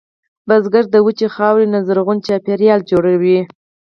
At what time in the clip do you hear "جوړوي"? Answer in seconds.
2.91-3.39